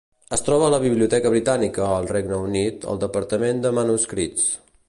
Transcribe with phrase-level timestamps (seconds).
[0.35, 4.53] Es troba a la Biblioteca Britànica, al Regne Unit, al Departament de Manuscrits.